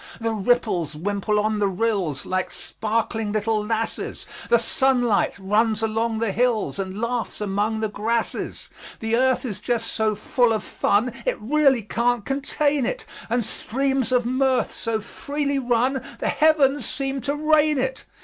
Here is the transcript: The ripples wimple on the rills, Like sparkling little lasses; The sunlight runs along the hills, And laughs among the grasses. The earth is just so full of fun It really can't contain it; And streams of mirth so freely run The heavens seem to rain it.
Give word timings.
The 0.19 0.33
ripples 0.33 0.95
wimple 0.95 1.39
on 1.39 1.59
the 1.59 1.67
rills, 1.67 2.25
Like 2.25 2.49
sparkling 2.49 3.31
little 3.33 3.63
lasses; 3.63 4.25
The 4.49 4.57
sunlight 4.57 5.35
runs 5.37 5.83
along 5.83 6.17
the 6.17 6.31
hills, 6.31 6.79
And 6.79 6.99
laughs 6.99 7.39
among 7.39 7.81
the 7.81 7.87
grasses. 7.87 8.67
The 8.99 9.15
earth 9.15 9.45
is 9.45 9.59
just 9.59 9.93
so 9.93 10.15
full 10.15 10.53
of 10.53 10.63
fun 10.63 11.13
It 11.23 11.37
really 11.39 11.83
can't 11.83 12.25
contain 12.25 12.87
it; 12.87 13.05
And 13.29 13.45
streams 13.45 14.11
of 14.11 14.25
mirth 14.25 14.73
so 14.73 15.01
freely 15.01 15.59
run 15.59 16.01
The 16.17 16.29
heavens 16.29 16.87
seem 16.89 17.21
to 17.21 17.35
rain 17.35 17.77
it. 17.77 18.05